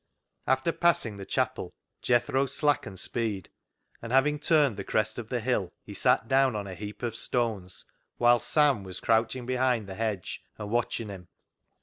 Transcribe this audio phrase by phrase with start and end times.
[0.47, 3.51] After passing the chapel, Jethro slackened speed,
[4.01, 7.15] and having turned the crest of the hill, he sat down on a heap of
[7.15, 7.85] stones,
[8.17, 11.27] whilst Sam was crouching behind the hedge and watching him.